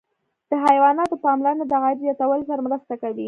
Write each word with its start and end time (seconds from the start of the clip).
د 0.49 0.51
حیواناتو 0.65 1.21
پاملرنه 1.25 1.63
د 1.67 1.73
عاید 1.83 1.97
زیاتوالي 2.05 2.43
سره 2.49 2.61
مرسته 2.67 2.93
کوي. 3.01 3.19